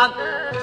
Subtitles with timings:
[0.00, 0.59] 一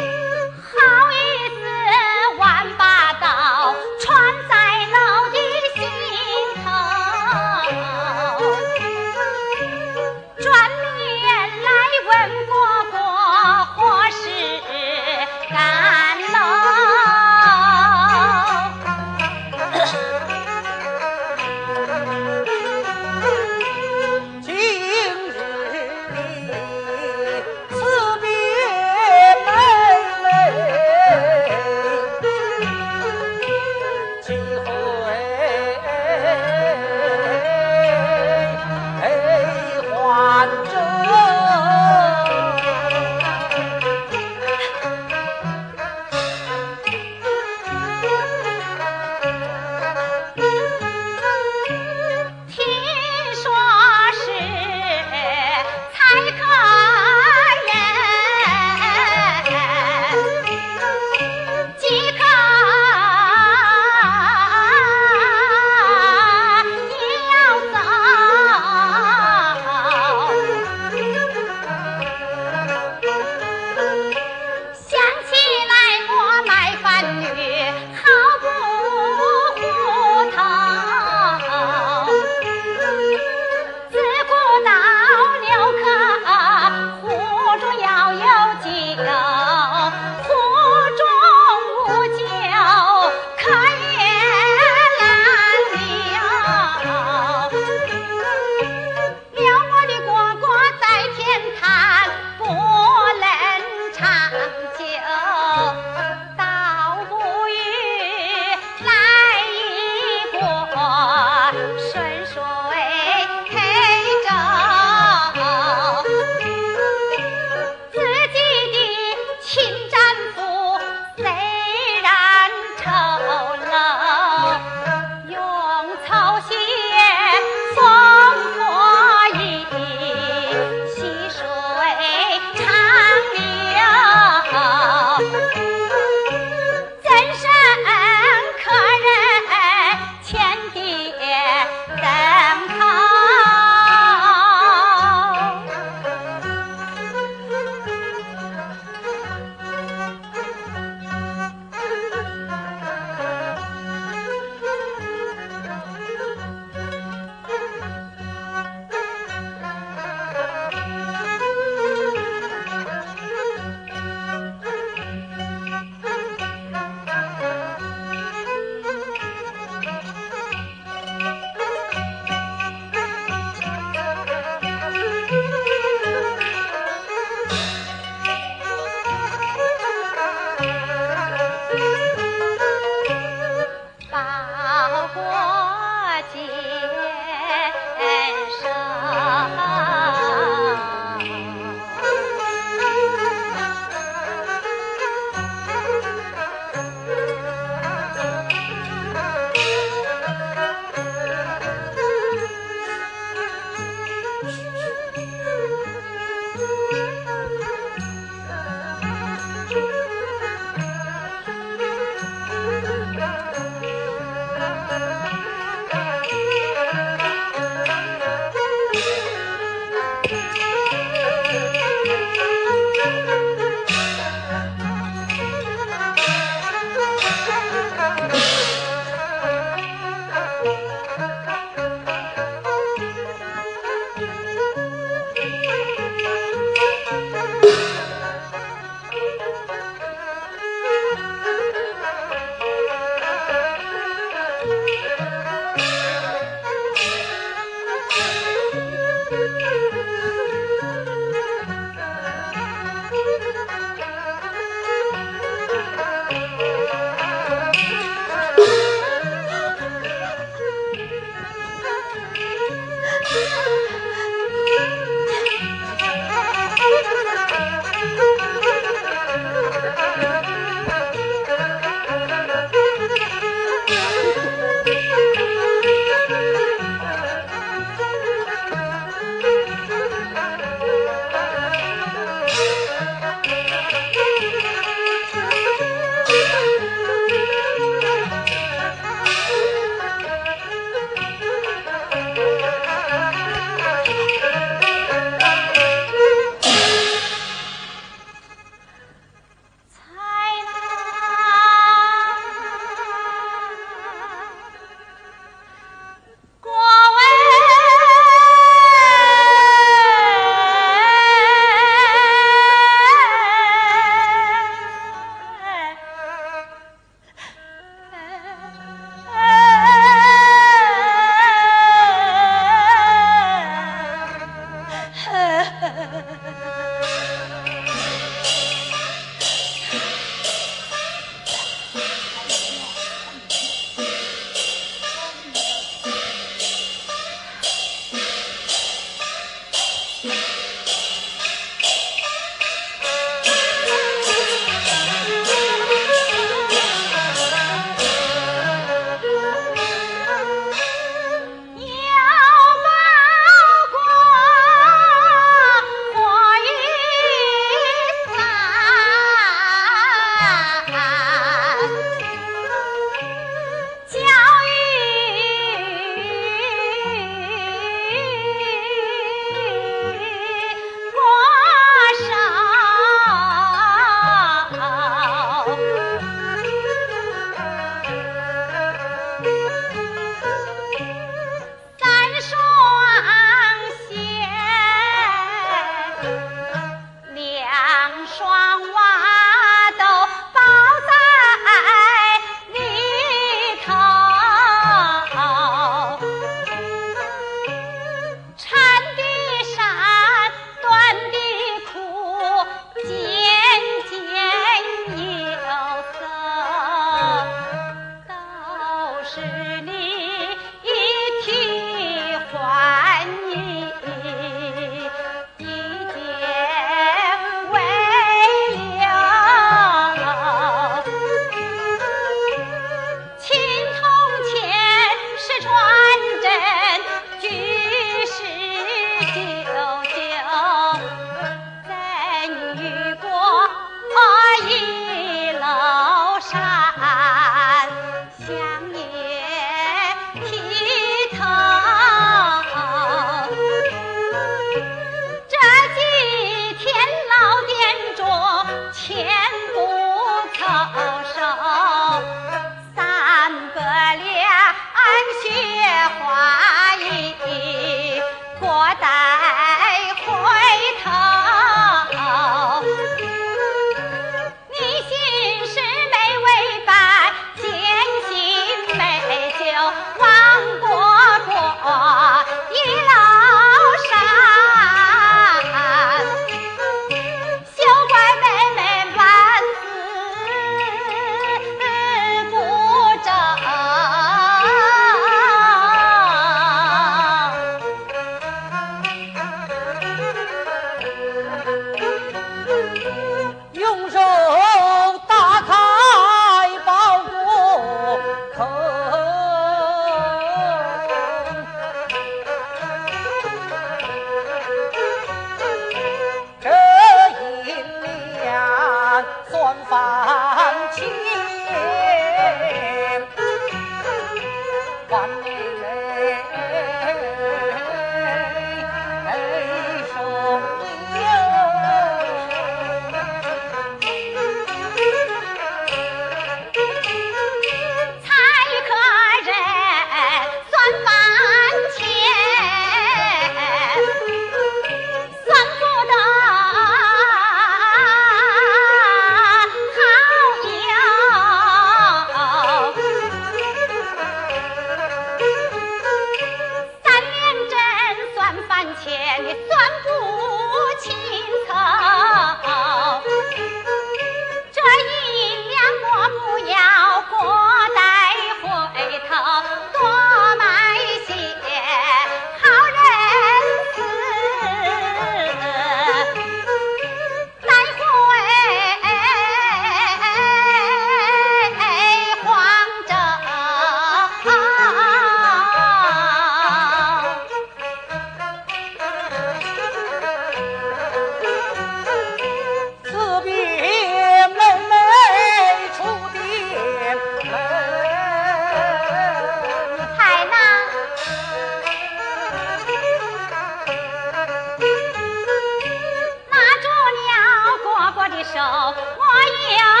[598.93, 600.00] 我要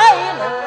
[0.00, 0.59] 在楼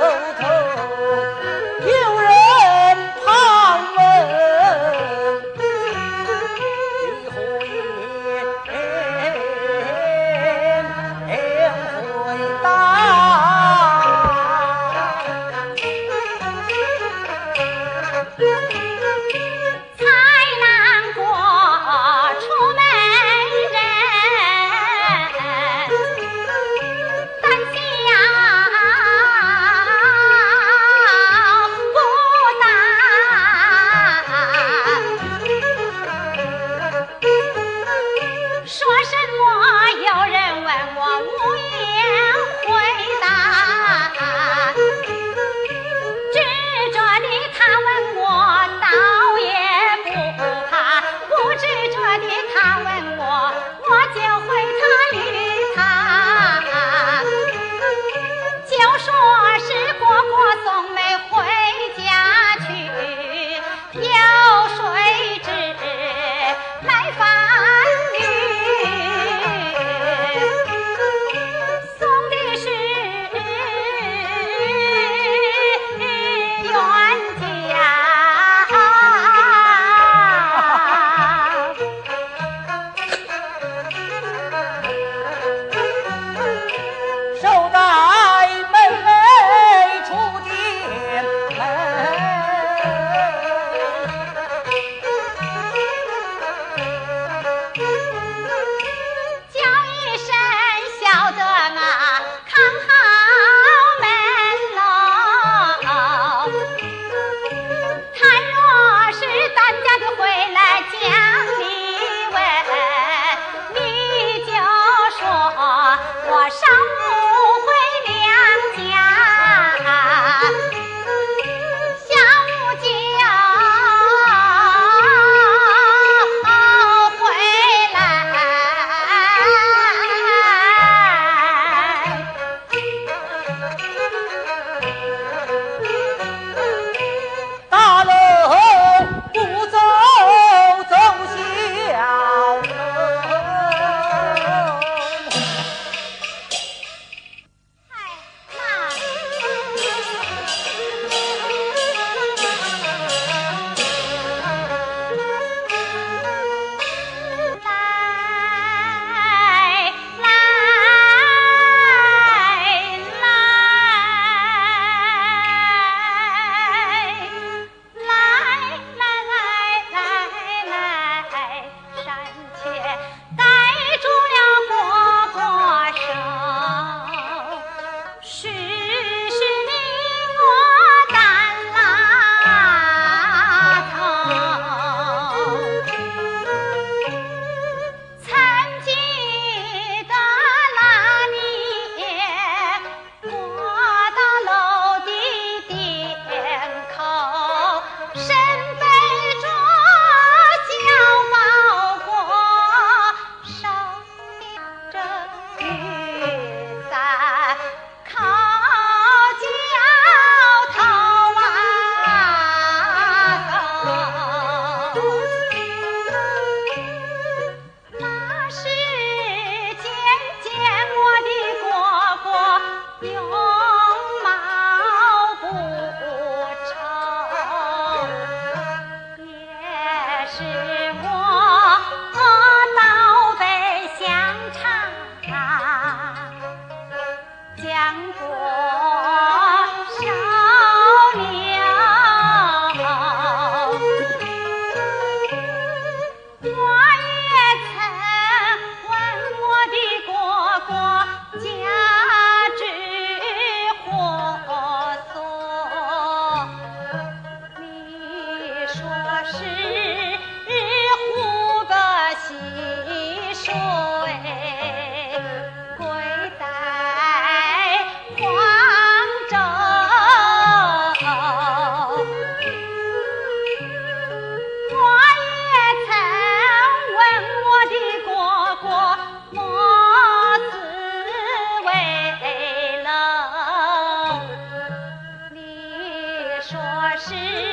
[287.23, 287.52] Yeah.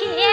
[0.00, 0.31] 你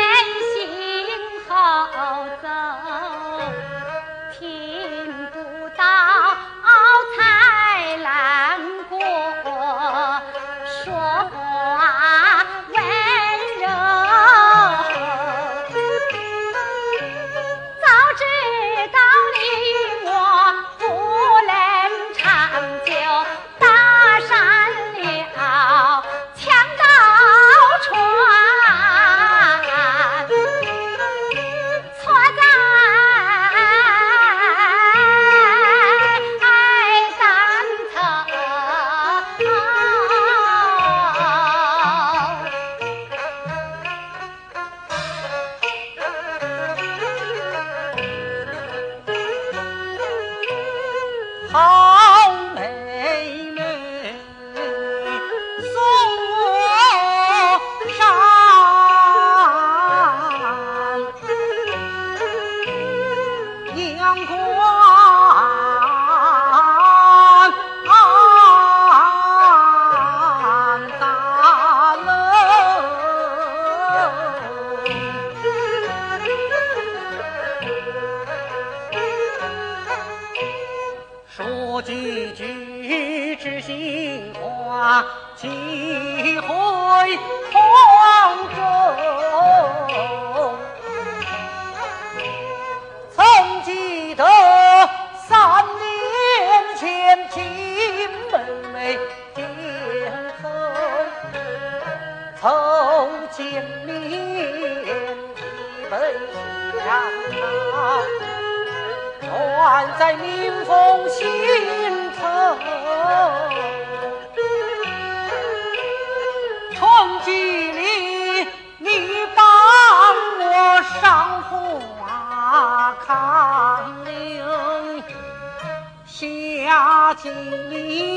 [127.21, 128.08] 心里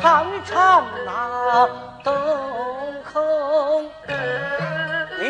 [0.00, 1.68] 尝一尝那
[2.04, 2.12] 豆
[3.02, 3.90] 蔻。
[5.18, 5.24] 你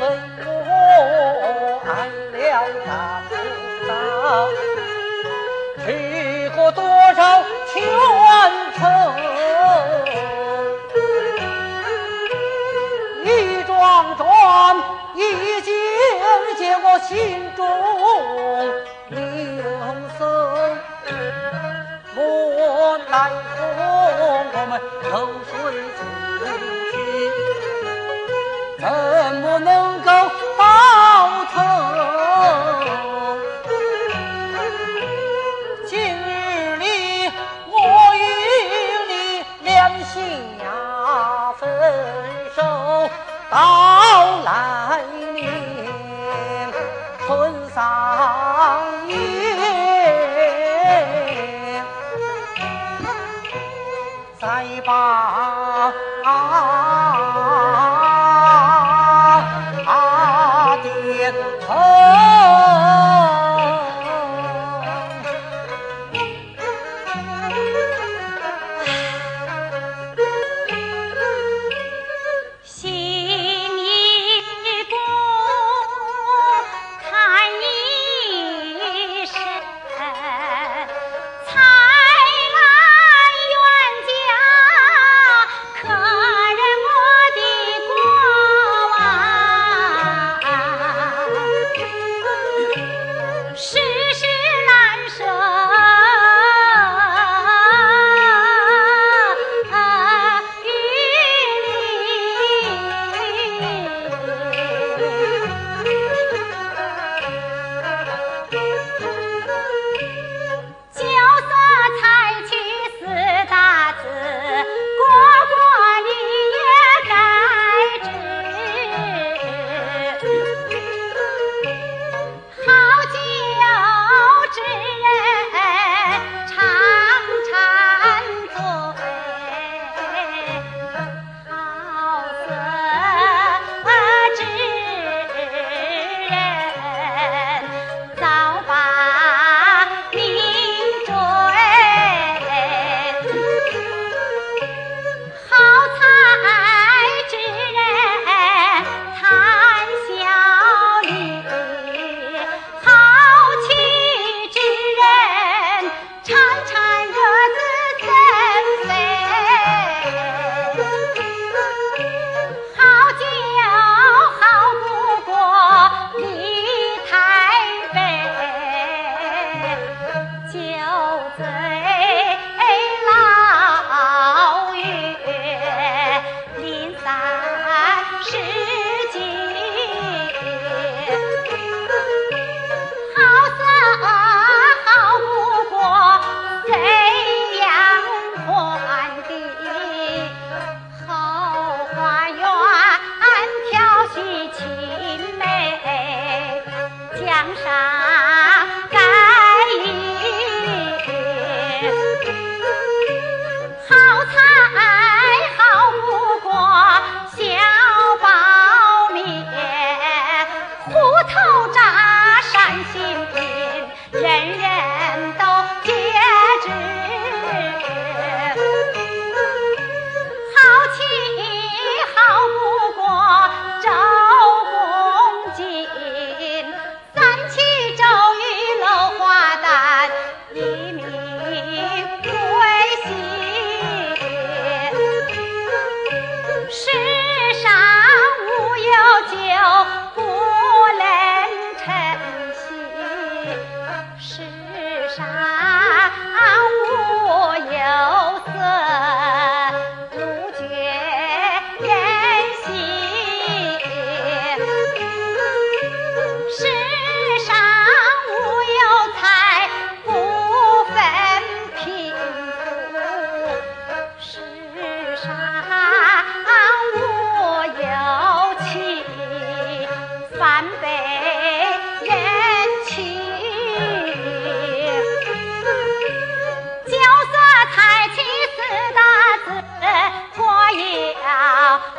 [0.00, 0.02] 问
[0.44, 0.48] 我
[1.84, 1.88] 爱
[2.32, 2.34] 了
[2.86, 2.88] 哪
[3.30, 3.34] 个？
[5.84, 5.86] 去
[6.56, 6.82] 过多
[7.14, 7.20] 少
[7.72, 7.74] 全
[8.76, 8.80] 城？
[13.24, 14.22] 一桩桩
[15.14, 15.74] 一件
[16.56, 17.45] 件，我心。
[25.08, 25.45] Oh.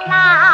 [0.08, 0.47] 那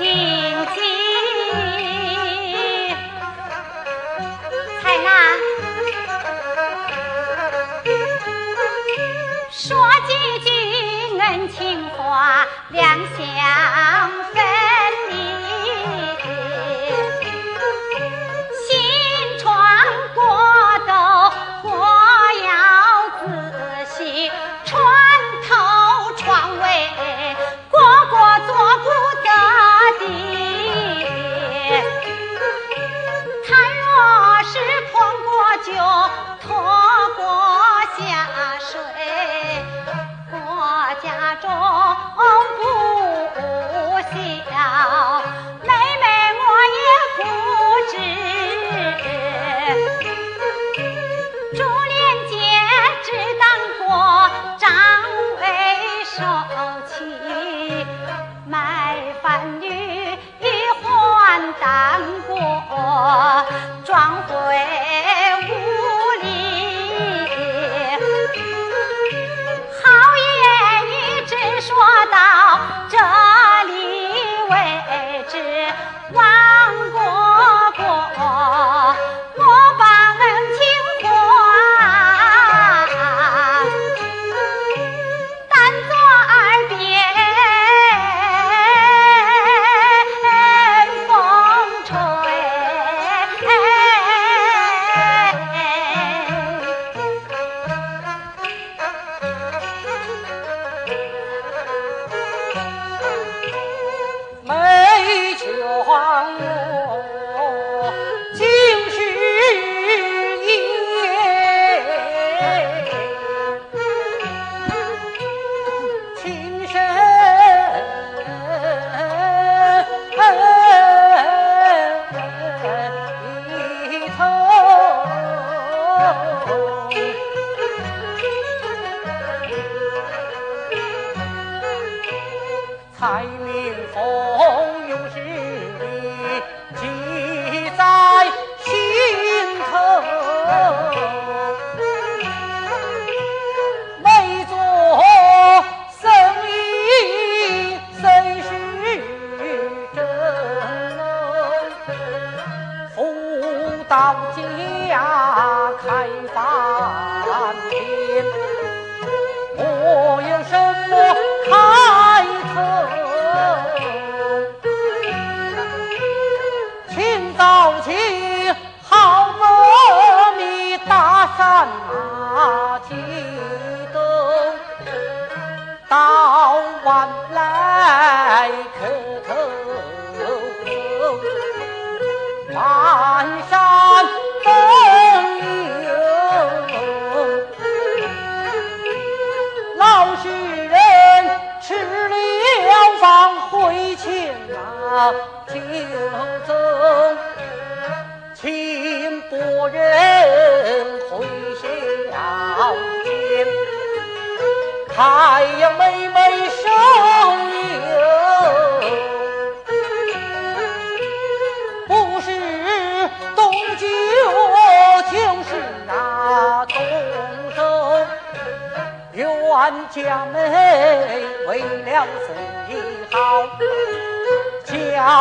[0.00, 0.08] 听君
[4.80, 5.06] 才能
[9.50, 9.76] 说
[10.08, 10.10] 几
[10.42, 10.48] 句
[11.20, 13.99] 恩情话两厢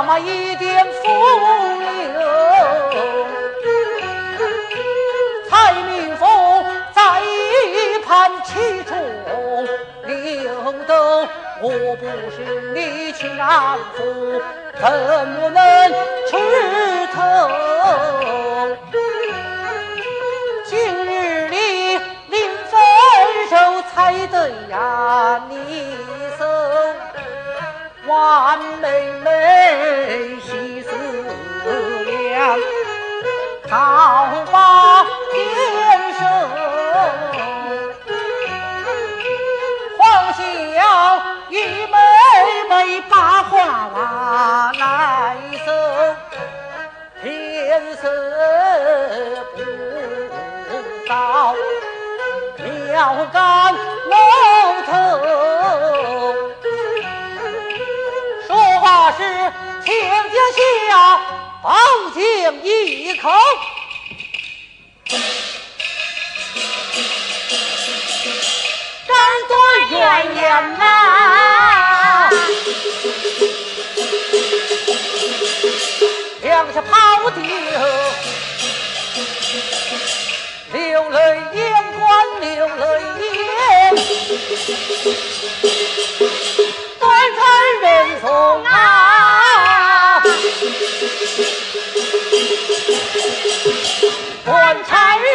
[0.02, 1.04] 那么一点风
[1.78, 2.22] 流。
[5.50, 8.98] 蔡明峰在一旁气中
[10.06, 11.28] 溜斗，
[11.62, 12.38] 我不是
[12.74, 13.30] 你亲
[13.94, 14.42] 夫，
[14.80, 15.60] 怎么能
[47.80, 48.04] 天色
[49.56, 49.58] 不
[51.08, 51.56] 早，
[52.94, 54.14] 要赶龙
[54.86, 54.92] 头。
[58.46, 58.50] 说
[58.82, 59.24] 话时，
[59.86, 60.60] 请将下
[61.64, 61.74] 宝
[62.14, 62.20] 剑
[62.66, 62.68] 一
[63.16, 63.30] 口。
[69.08, 69.16] 斩
[69.48, 69.58] 断
[69.90, 69.96] 鸳
[70.36, 70.44] 鸯
[76.60, 76.64] 啊！
[76.64, 77.42] 两下抛丢，
[80.74, 81.18] 流泪
[81.54, 81.64] 眼
[81.98, 82.02] 光
[82.42, 82.84] 流泪
[83.22, 83.96] 眼，
[87.00, 87.42] 断肠
[87.82, 87.88] 人
[88.20, 88.28] 送
[88.66, 90.22] 啊，
[94.44, 95.34] 断肠人，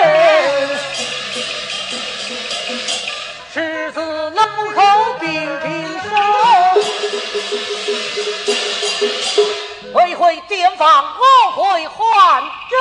[3.55, 4.39] 狮子龙
[4.75, 4.79] 口
[5.21, 5.25] 并
[9.95, 12.77] 退回店房，我回换州。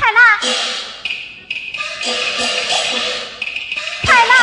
[0.00, 0.22] 太郎，
[4.02, 4.34] 太郎。